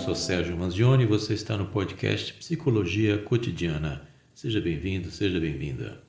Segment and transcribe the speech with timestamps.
[0.00, 4.08] sou Sérgio Manzioni e você está no podcast Psicologia Cotidiana.
[4.34, 6.02] Seja bem-vindo, seja bem-vinda.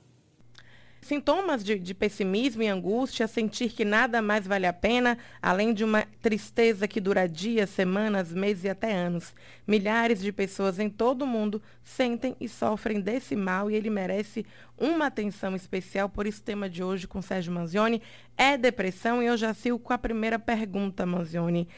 [1.02, 5.84] Sintomas de, de, pessimismo e angústia, sentir que nada mais vale a pena, além de
[5.84, 9.34] uma tristeza que dura dias, semanas, meses e até anos.
[9.66, 14.46] Milhares de pessoas em todo o mundo sentem e sofrem desse mal e ele merece
[14.78, 16.08] uma atenção especial.
[16.08, 18.00] Por isso, o tema de hoje com Sérgio Manzioni
[18.38, 21.68] é depressão e eu já sigo com a primeira pergunta, Manzioni.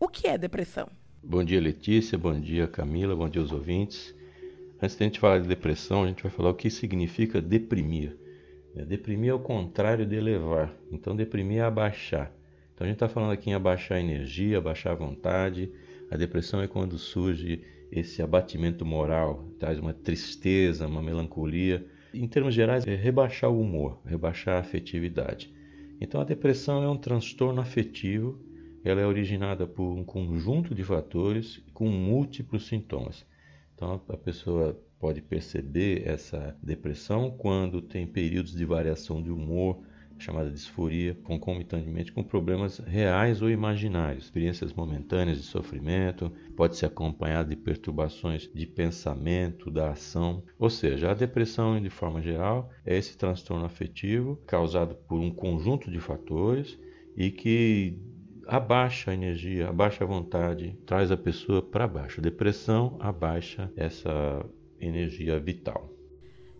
[0.00, 0.90] O que é depressão?
[1.22, 2.16] Bom dia, Letícia.
[2.16, 3.16] Bom dia, Camila.
[3.16, 4.14] Bom dia aos ouvintes.
[4.80, 8.16] Antes de a gente falar de depressão, a gente vai falar o que significa deprimir.
[8.74, 10.72] É, deprimir é o contrário de elevar.
[10.92, 12.32] Então, deprimir é abaixar.
[12.74, 15.70] Então, a gente está falando aqui em abaixar a energia, abaixar a vontade.
[16.10, 21.84] A depressão é quando surge esse abatimento moral, traz uma tristeza, uma melancolia.
[22.14, 25.52] Em termos gerais, é rebaixar o humor, rebaixar a afetividade.
[26.00, 28.38] Então, a depressão é um transtorno afetivo.
[28.88, 33.26] Ela é originada por um conjunto de fatores com múltiplos sintomas.
[33.74, 39.82] Então, a pessoa pode perceber essa depressão quando tem períodos de variação de humor,
[40.18, 47.48] chamada disforia, concomitantemente com problemas reais ou imaginários, experiências momentâneas de sofrimento, pode ser acompanhada
[47.48, 50.44] de perturbações de pensamento, da ação.
[50.60, 55.90] Ou seja, a depressão, de forma geral, é esse transtorno afetivo causado por um conjunto
[55.90, 56.78] de fatores
[57.16, 57.98] e que
[58.46, 62.20] abaixa a energia, abaixa a vontade, traz a pessoa para baixo.
[62.20, 64.44] Depressão abaixa essa
[64.80, 65.90] energia vital.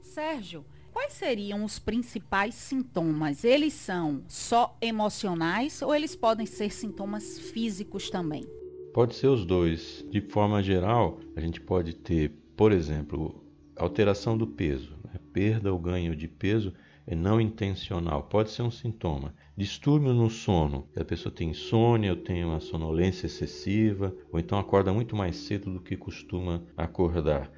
[0.03, 3.45] Sérgio, quais seriam os principais sintomas?
[3.45, 8.45] Eles são só emocionais ou eles podem ser sintomas físicos também?
[8.92, 10.05] Pode ser os dois.
[10.11, 13.45] De forma geral, a gente pode ter, por exemplo,
[13.77, 15.20] alteração do peso, né?
[15.33, 16.73] perda ou ganho de peso
[17.15, 19.35] não intencional, pode ser um sintoma.
[19.57, 24.93] Distúrbio no sono, a pessoa tem insônia, ou tem uma sonolência excessiva, ou então acorda
[24.93, 27.51] muito mais cedo do que costuma acordar.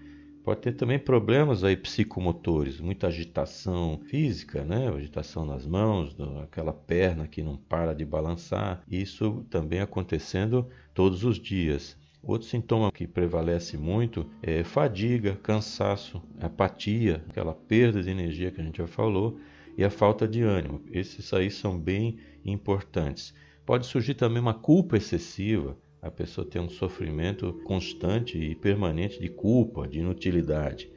[0.45, 4.89] Pode ter também problemas aí psicomotores, muita agitação física, né?
[4.89, 8.83] Agitação nas mãos, aquela perna que não para de balançar.
[8.89, 11.99] Isso também acontecendo todos os dias.
[12.23, 18.65] Outro sintoma que prevalece muito é fadiga, cansaço, apatia, aquela perda de energia que a
[18.65, 19.39] gente já falou,
[19.77, 20.83] e a falta de ânimo.
[20.91, 23.33] Esses aí são bem importantes.
[23.65, 29.29] Pode surgir também uma culpa excessiva, a pessoa tem um sofrimento constante e permanente de
[29.29, 30.91] culpa, de inutilidade.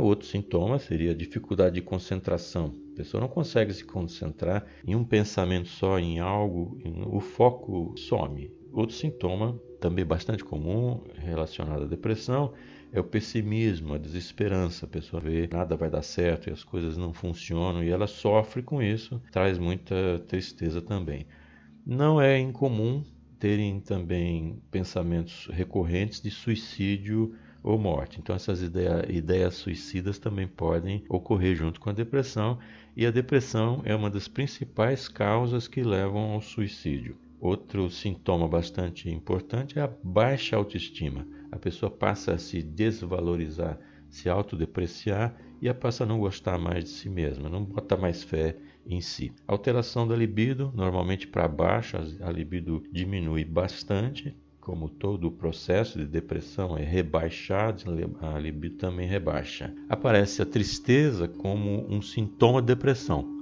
[0.00, 2.74] Outro sintoma seria dificuldade de concentração.
[2.92, 8.59] A pessoa não consegue se concentrar em um pensamento só, em algo, o foco some.
[8.72, 12.52] Outro sintoma, também bastante comum, relacionado à depressão,
[12.92, 14.86] é o pessimismo, a desesperança.
[14.86, 18.62] A pessoa vê nada vai dar certo e as coisas não funcionam e ela sofre
[18.62, 21.26] com isso, traz muita tristeza também.
[21.86, 23.04] Não é incomum
[23.38, 28.20] terem também pensamentos recorrentes de suicídio ou morte.
[28.20, 32.58] Então, essas ideia, ideias suicidas também podem ocorrer junto com a depressão,
[32.96, 37.16] e a depressão é uma das principais causas que levam ao suicídio.
[37.40, 41.26] Outro sintoma bastante importante é a baixa autoestima.
[41.50, 43.78] A pessoa passa a se desvalorizar,
[44.10, 48.22] se autodepreciar e a passa a não gostar mais de si mesma, não bota mais
[48.22, 48.56] fé
[48.86, 49.32] em si.
[49.46, 56.06] Alteração da libido, normalmente para baixo, a libido diminui bastante, como todo o processo de
[56.06, 57.84] depressão é rebaixado,
[58.20, 59.74] a libido também rebaixa.
[59.88, 63.39] Aparece a tristeza como um sintoma de depressão.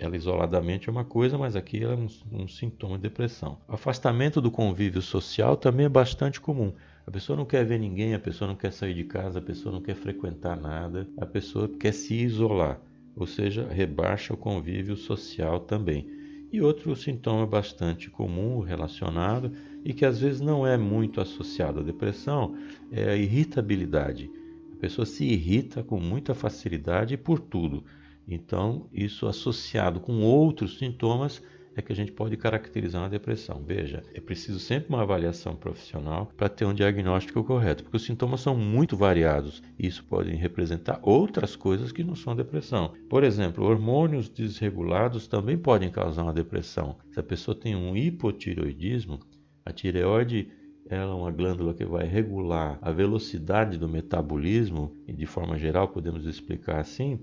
[0.00, 3.58] Ela isoladamente é uma coisa, mas aqui ela é um, um sintoma de depressão.
[3.68, 6.72] Afastamento do convívio social também é bastante comum.
[7.06, 9.72] A pessoa não quer ver ninguém, a pessoa não quer sair de casa, a pessoa
[9.72, 12.80] não quer frequentar nada, a pessoa quer se isolar
[13.20, 16.06] ou seja, rebaixa o convívio social também.
[16.52, 19.52] E outro sintoma bastante comum relacionado
[19.84, 22.56] e que às vezes não é muito associado à depressão
[22.90, 24.30] é a irritabilidade.
[24.72, 27.84] A pessoa se irrita com muita facilidade por tudo.
[28.30, 31.42] Então, isso associado com outros sintomas
[31.74, 33.62] é que a gente pode caracterizar uma depressão.
[33.66, 38.40] Veja, é preciso sempre uma avaliação profissional para ter um diagnóstico correto, porque os sintomas
[38.40, 42.92] são muito variados e isso pode representar outras coisas que não são depressão.
[43.08, 46.96] Por exemplo, hormônios desregulados também podem causar uma depressão.
[47.12, 49.20] Se a pessoa tem um hipotireoidismo,
[49.64, 50.48] a tireoide
[50.88, 55.86] ela é uma glândula que vai regular a velocidade do metabolismo, e de forma geral
[55.86, 57.20] podemos explicar assim,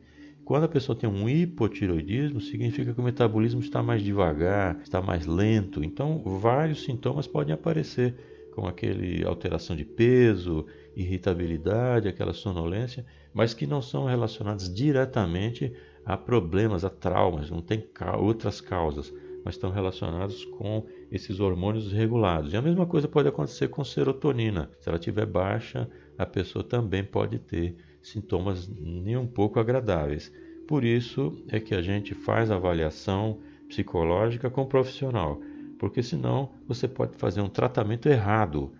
[0.48, 5.26] quando a pessoa tem um hipotiroidismo, significa que o metabolismo está mais devagar, está mais
[5.26, 5.84] lento.
[5.84, 8.16] Então, vários sintomas podem aparecer,
[8.56, 10.66] como aquele alteração de peso,
[10.96, 15.74] irritabilidade, aquela sonolência, mas que não são relacionados diretamente
[16.06, 17.86] a problemas, a traumas, não tem
[18.18, 19.14] outras causas.
[19.44, 22.54] mas estão relacionados com esses hormônios regulados.
[22.54, 24.70] E a mesma coisa pode acontecer com serotonina.
[24.80, 27.76] Se ela estiver baixa, a pessoa também pode ter
[28.12, 30.32] sintomas nem um pouco agradáveis.
[30.68, 35.42] Por isso é que a gente faz avaliação psicológica com o profissional,
[35.78, 38.74] porque senão você pode fazer um tratamento errado.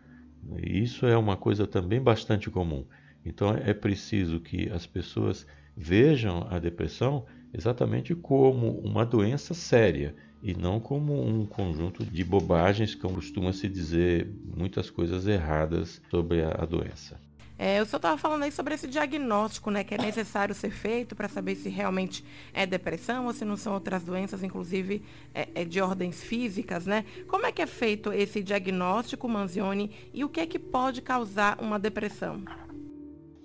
[0.58, 2.86] Isso é uma coisa também bastante comum.
[3.26, 5.46] Então é preciso que as pessoas
[5.76, 12.96] vejam a depressão exatamente como uma doença séria e não como um conjunto de bobagens
[12.96, 17.27] que costuma se dizer muitas coisas erradas sobre a doença.
[17.60, 21.16] É, o senhor estava falando aí sobre esse diagnóstico, né, que é necessário ser feito
[21.16, 22.24] para saber se realmente
[22.54, 25.02] é depressão ou se não são outras doenças, inclusive
[25.34, 27.04] é, é de ordens físicas, né?
[27.28, 31.58] Como é que é feito esse diagnóstico, Manzioni, e o que é que pode causar
[31.60, 32.44] uma depressão?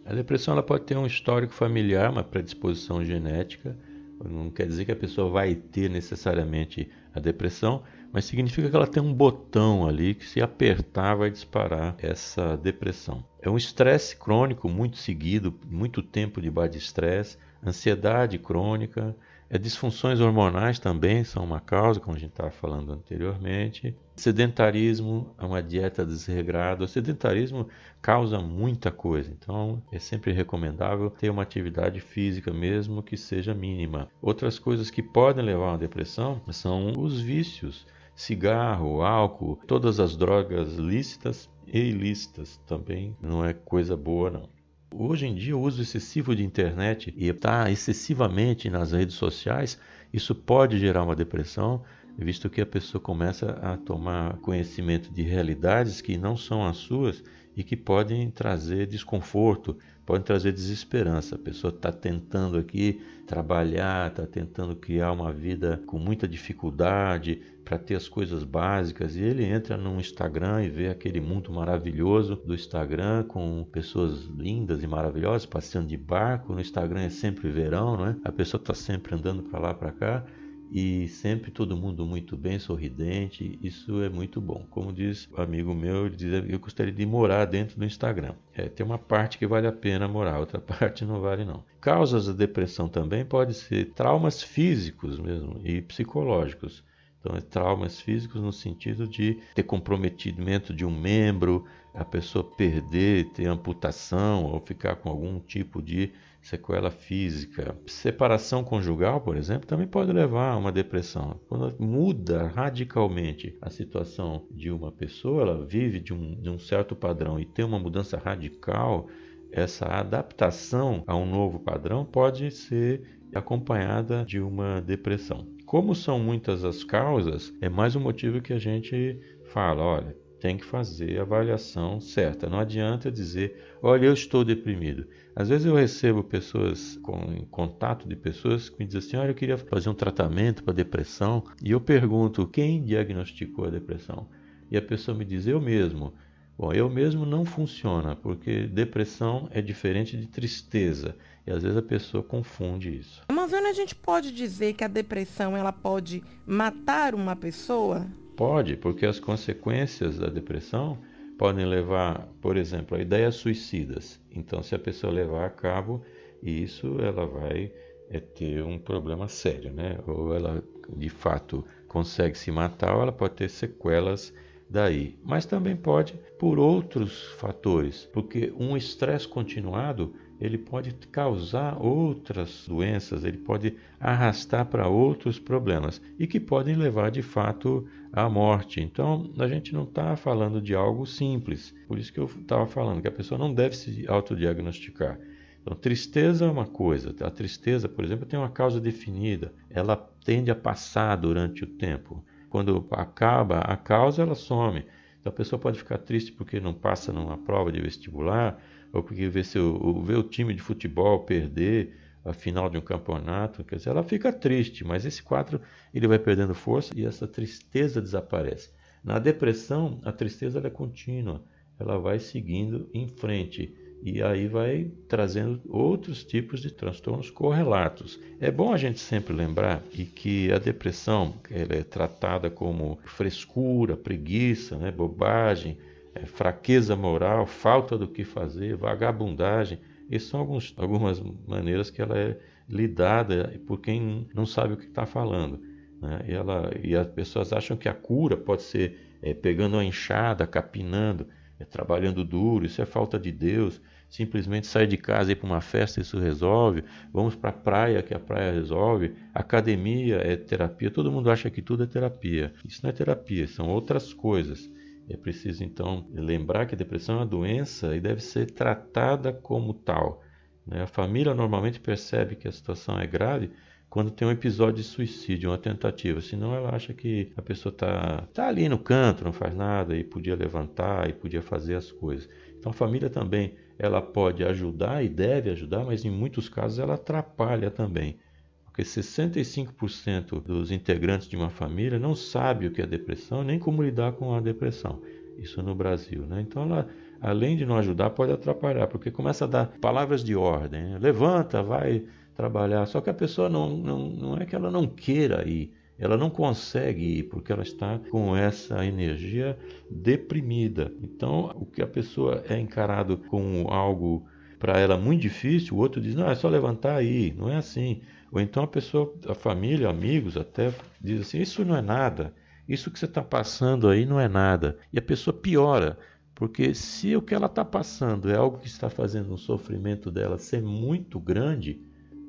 [0.04, 3.76] A depressão ela pode ter um histórico familiar, uma predisposição genética.
[4.24, 7.82] Não quer dizer que a pessoa vai ter necessariamente a depressão,
[8.12, 13.24] mas significa que ela tem um botão ali que, se apertar, vai disparar essa depressão.
[13.40, 19.16] É um estresse crônico muito seguido, muito tempo de estresse, ansiedade crônica,
[19.54, 23.94] é, disfunções hormonais também são uma causa, como a gente estava falando anteriormente.
[24.16, 26.84] Sedentarismo é uma dieta desregrada.
[26.84, 27.68] O sedentarismo
[28.00, 34.08] causa muita coisa, então é sempre recomendável ter uma atividade física, mesmo que seja mínima.
[34.22, 40.16] Outras coisas que podem levar a uma depressão são os vícios cigarro, álcool, todas as
[40.16, 44.48] drogas lícitas e ilícitas também não é coisa boa não.
[44.94, 49.78] Hoje em dia, o uso excessivo de internet e estar tá excessivamente nas redes sociais,
[50.12, 51.82] isso pode gerar uma depressão,
[52.18, 57.24] visto que a pessoa começa a tomar conhecimento de realidades que não são as suas
[57.56, 61.36] e que podem trazer desconforto, podem trazer desesperança.
[61.36, 67.78] A pessoa está tentando aqui trabalhar, está tentando criar uma vida com muita dificuldade para
[67.78, 72.54] ter as coisas básicas e ele entra no Instagram e vê aquele mundo maravilhoso do
[72.54, 76.52] Instagram com pessoas lindas e maravilhosas passeando de barco.
[76.52, 78.16] No Instagram é sempre verão, não é?
[78.24, 80.24] A pessoa está sempre andando para lá para cá
[80.74, 83.58] e sempre todo mundo muito bem, sorridente.
[83.62, 84.66] Isso é muito bom.
[84.70, 88.34] Como diz um amigo meu, ele diz, eu gostaria de morar dentro do Instagram.
[88.54, 91.62] É, tem uma parte que vale a pena morar, outra parte não vale não.
[91.78, 96.82] Causas da depressão também pode ser traumas físicos mesmo e psicológicos.
[97.20, 103.26] Então, é traumas físicos no sentido de ter comprometimento de um membro, a pessoa perder,
[103.32, 107.76] ter amputação ou ficar com algum tipo de sequela física.
[107.86, 111.40] Separação conjugal, por exemplo, também pode levar a uma depressão.
[111.48, 116.96] Quando muda radicalmente a situação de uma pessoa, ela vive de um, de um certo
[116.96, 119.08] padrão e tem uma mudança radical,
[119.52, 123.02] essa adaptação a um novo padrão pode ser
[123.34, 125.46] acompanhada de uma depressão.
[125.64, 129.18] Como são muitas as causas, é mais um motivo que a gente
[129.52, 132.50] fala, olha, tem que fazer a avaliação certa.
[132.50, 135.06] Não adianta dizer, olha, eu estou deprimido.
[135.36, 139.30] Às vezes eu recebo pessoas com em contato de pessoas que me dizem assim, olha,
[139.30, 144.26] eu queria fazer um tratamento para depressão e eu pergunto quem diagnosticou a depressão
[144.68, 146.12] e a pessoa me diz eu mesmo.
[146.58, 151.14] Bom, eu mesmo não funciona porque depressão é diferente de tristeza
[151.46, 153.22] e às vezes a pessoa confunde isso.
[153.28, 158.10] Amazônia, a gente pode dizer que a depressão ela pode matar uma pessoa?
[158.36, 160.98] Pode, porque as consequências da depressão
[161.38, 164.20] podem levar, por exemplo, a ideias suicidas.
[164.30, 166.02] Então, se a pessoa levar a cabo
[166.42, 167.72] isso, ela vai
[168.10, 169.98] é, ter um problema sério, né?
[170.06, 170.62] Ou ela,
[170.96, 174.32] de fato, consegue se matar, ou ela pode ter sequelas
[174.72, 175.14] daí.
[175.22, 183.22] Mas também pode por outros fatores, porque um estresse continuado ele pode causar outras doenças,
[183.22, 188.80] ele pode arrastar para outros problemas e que podem levar de fato à morte.
[188.80, 191.72] Então, a gente não está falando de algo simples.
[191.86, 195.16] Por isso que eu estava falando que a pessoa não deve se autodiagnosticar.
[195.60, 197.14] Então, tristeza é uma coisa.
[197.20, 199.54] A tristeza, por exemplo, tem uma causa definida.
[199.70, 202.24] Ela tende a passar durante o tempo.
[202.52, 204.84] Quando acaba a causa, ela some.
[205.18, 209.26] Então, a pessoa pode ficar triste porque não passa numa prova de vestibular, ou porque
[209.26, 213.88] vê, seu, vê o time de futebol perder a final de um campeonato, quer dizer,
[213.88, 215.62] ela fica triste, mas esse quadro
[215.94, 218.70] ele vai perdendo força e essa tristeza desaparece.
[219.02, 221.42] Na depressão, a tristeza é contínua,
[221.78, 228.18] ela vai seguindo em frente e aí vai trazendo outros tipos de transtornos correlatos.
[228.40, 233.96] É bom a gente sempre lembrar e que a depressão ela é tratada como frescura,
[233.96, 235.78] preguiça, né, bobagem,
[236.16, 239.78] é, fraqueza moral, falta do que fazer, vagabundagem.
[240.10, 242.36] Essas são alguns, algumas maneiras que ela é
[242.68, 245.60] lidada por quem não sabe o que está falando.
[246.00, 246.24] Né?
[246.28, 250.44] E, ela, e as pessoas acham que a cura pode ser é, pegando uma enxada,
[250.44, 251.28] capinando,
[251.62, 253.80] é, trabalhando duro, isso é falta de Deus.
[254.08, 256.84] Simplesmente sair de casa e ir para uma festa, isso resolve.
[257.12, 259.14] Vamos para a praia, que a praia resolve.
[259.32, 260.90] Academia é terapia.
[260.90, 262.52] Todo mundo acha que tudo é terapia.
[262.66, 264.70] Isso não é terapia, são outras coisas.
[265.08, 269.72] É preciso então lembrar que a depressão é uma doença e deve ser tratada como
[269.72, 270.22] tal.
[270.66, 270.82] Né?
[270.82, 273.50] A família normalmente percebe que a situação é grave
[273.92, 276.20] quando tem um episódio de suicídio, uma tentativa.
[276.20, 280.02] Senão ela acha que a pessoa está tá ali no canto, não faz nada e
[280.02, 282.28] podia levantar e podia fazer as coisas.
[282.58, 286.94] Então a família também ela pode ajudar e deve ajudar, mas em muitos casos ela
[286.94, 288.18] atrapalha também.
[288.64, 293.82] Porque 65% dos integrantes de uma família não sabe o que é depressão, nem como
[293.82, 295.02] lidar com a depressão.
[295.36, 296.22] Isso no Brasil.
[296.22, 296.40] Né?
[296.40, 296.88] Então ela
[297.22, 300.82] além de não ajudar, pode atrapalhar, porque começa a dar palavras de ordem.
[300.82, 300.98] Né?
[301.00, 302.84] Levanta, vai trabalhar.
[302.86, 306.28] Só que a pessoa não, não, não é que ela não queira ir, ela não
[306.28, 309.56] consegue ir porque ela está com essa energia
[309.88, 310.92] deprimida.
[311.00, 314.26] Então, o que a pessoa é encarado como algo
[314.58, 317.36] para ela muito difícil, o outro diz: não, é só levantar e ir.
[317.36, 318.00] Não é assim.
[318.32, 322.34] Ou então a pessoa, a família, amigos até, diz assim: isso não é nada.
[322.68, 324.78] Isso que você está passando aí não é nada.
[324.92, 325.98] E a pessoa piora.
[326.34, 330.38] Porque se o que ela está passando é algo que está fazendo o sofrimento dela
[330.38, 331.80] ser muito grande,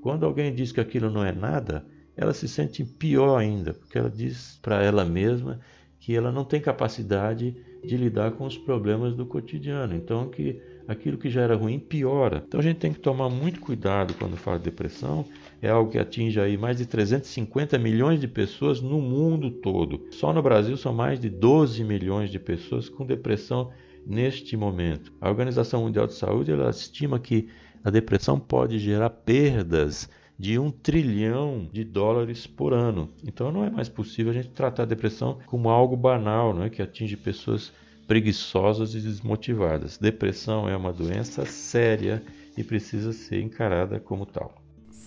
[0.01, 4.09] quando alguém diz que aquilo não é nada, ela se sente pior ainda, porque ela
[4.09, 5.59] diz para ela mesma
[5.99, 9.95] que ela não tem capacidade de lidar com os problemas do cotidiano.
[9.95, 12.43] Então, que aquilo que já era ruim piora.
[12.45, 15.25] Então, a gente tem que tomar muito cuidado quando fala de depressão.
[15.61, 20.05] É algo que atinge aí mais de 350 milhões de pessoas no mundo todo.
[20.11, 23.71] Só no Brasil são mais de 12 milhões de pessoas com depressão
[24.05, 25.11] neste momento.
[25.19, 27.47] A Organização Mundial de Saúde ela estima que
[27.83, 33.09] a depressão pode gerar perdas de um trilhão de dólares por ano.
[33.25, 36.81] Então não é mais possível a gente tratar a depressão como algo banal, né, que
[36.81, 37.71] atinge pessoas
[38.07, 39.97] preguiçosas e desmotivadas.
[39.97, 42.21] Depressão é uma doença séria
[42.57, 44.62] e precisa ser encarada como tal.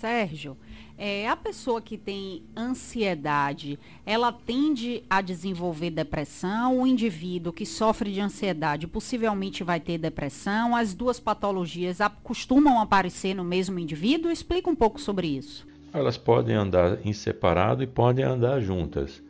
[0.06, 0.56] Sérgio,
[0.96, 6.80] é, a pessoa que tem ansiedade, ela tende a desenvolver depressão.
[6.80, 10.76] O indivíduo que sofre de ansiedade possivelmente vai ter depressão.
[10.76, 14.30] As duas patologias costumam aparecer no mesmo indivíduo.
[14.30, 15.66] Explica um pouco sobre isso.
[15.92, 19.20] Elas podem andar em separado e podem andar juntas.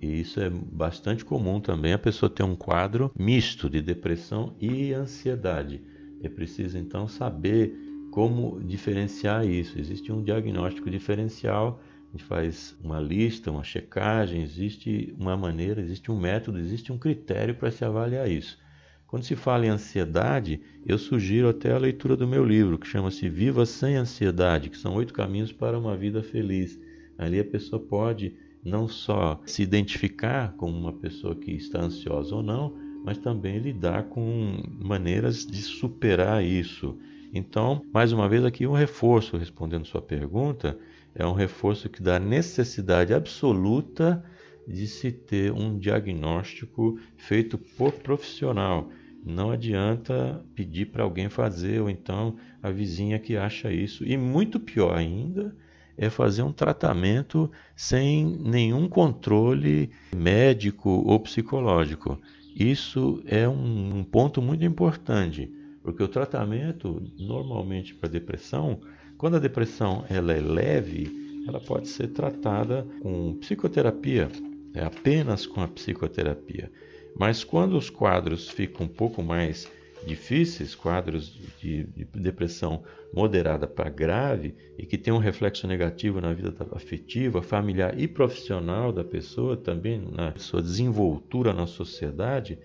[0.00, 4.92] E isso é bastante comum também a pessoa ter um quadro misto de depressão e
[4.92, 5.82] ansiedade.
[6.22, 9.78] É preciso então saber como diferenciar isso.
[9.78, 16.10] Existe um diagnóstico diferencial, a gente faz uma lista, uma checagem, existe uma maneira, existe
[16.10, 18.58] um método, existe um critério para se avaliar isso.
[19.06, 23.28] Quando se fala em ansiedade, eu sugiro até a leitura do meu livro, que chama-se
[23.28, 26.78] Viva Sem Ansiedade, que são oito caminhos para uma vida feliz.
[27.18, 32.42] Ali a pessoa pode não só se identificar como uma pessoa que está ansiosa ou
[32.42, 36.96] não, mas também lidar com maneiras de superar isso.
[37.32, 40.76] Então, mais uma vez aqui um reforço respondendo sua pergunta,
[41.14, 44.24] é um reforço que dá necessidade absoluta
[44.66, 48.90] de se ter um diagnóstico feito por profissional.
[49.24, 54.04] Não adianta pedir para alguém fazer, ou então a vizinha que acha isso.
[54.04, 55.54] E muito pior ainda
[55.96, 62.18] é fazer um tratamento sem nenhum controle médico ou psicológico.
[62.56, 68.80] Isso é um, um ponto muito importante porque o tratamento, normalmente para depressão,
[69.16, 74.28] quando a depressão ela é leve, ela pode ser tratada com psicoterapia,
[74.74, 76.70] é apenas com a psicoterapia.
[77.18, 79.70] Mas quando os quadros ficam um pouco mais
[80.06, 82.82] difíceis, quadros de, de depressão
[83.12, 88.92] moderada para grave e que tem um reflexo negativo na vida afetiva, familiar e profissional
[88.92, 92.58] da pessoa, também na sua desenvoltura na sociedade,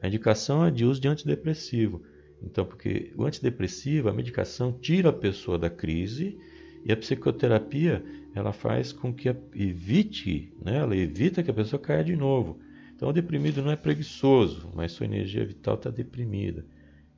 [0.00, 2.02] a indicação é de uso de antidepressivo.
[2.42, 6.38] Então, porque o antidepressivo, a medicação tira a pessoa da crise
[6.84, 12.04] e a psicoterapia ela faz com que evite, né, ela evita que a pessoa caia
[12.04, 12.60] de novo.
[12.94, 16.64] Então, o deprimido não é preguiçoso, mas sua energia vital está deprimida.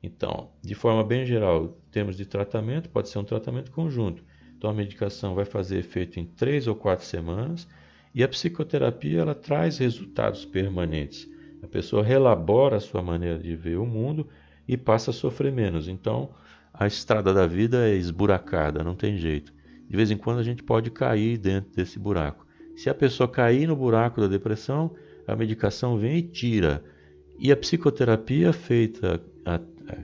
[0.01, 4.23] Então, de forma bem geral, temos de tratamento, pode ser um tratamento conjunto.
[4.57, 7.67] Então, a medicação vai fazer efeito em três ou quatro semanas
[8.13, 11.29] e a psicoterapia ela traz resultados permanentes.
[11.61, 14.27] A pessoa relabora a sua maneira de ver o mundo
[14.69, 15.87] e passa a sofrer menos.
[15.87, 16.29] Então,
[16.71, 19.51] a estrada da vida é esburacada, não tem jeito.
[19.89, 22.45] De vez em quando a gente pode cair dentro desse buraco.
[22.75, 24.93] Se a pessoa cair no buraco da depressão,
[25.27, 26.83] a medicação vem e tira.
[27.39, 29.59] E a psicoterapia feita, a,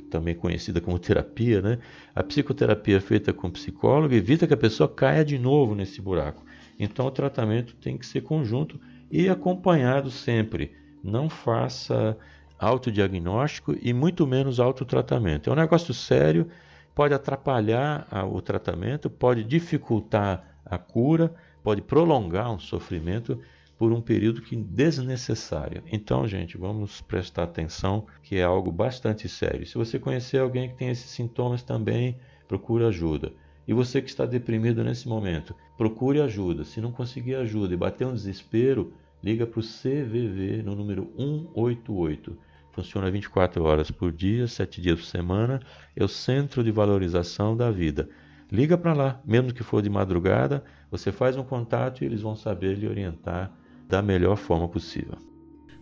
[0.10, 1.78] também conhecida como terapia, né?
[2.16, 6.44] A psicoterapia feita com psicólogo evita que a pessoa caia de novo nesse buraco.
[6.80, 8.80] Então o tratamento tem que ser conjunto
[9.12, 10.72] e acompanhado sempre.
[11.04, 12.18] Não faça
[12.60, 15.50] autodiagnóstico e muito menos autotratamento.
[15.50, 16.48] É um negócio sério,
[16.94, 21.34] pode atrapalhar o tratamento, pode dificultar a cura,
[21.64, 23.40] pode prolongar um sofrimento
[23.78, 25.84] por um período que desnecessário.
[25.92, 29.66] Então, gente, vamos prestar atenção que é algo bastante sério.
[29.66, 33.34] Se você conhecer alguém que tem esses sintomas também, procure ajuda.
[33.68, 36.64] E você que está deprimido nesse momento, procure ajuda.
[36.64, 38.94] Se não conseguir ajuda e bater um desespero,
[39.24, 42.38] liga para o CVV no número 188.
[42.76, 45.62] Funciona 24 horas por dia, 7 dias por semana.
[45.96, 48.10] É o Centro de Valorização da Vida.
[48.52, 52.36] Liga para lá, mesmo que for de madrugada, você faz um contato e eles vão
[52.36, 53.50] saber lhe orientar
[53.88, 55.18] da melhor forma possível.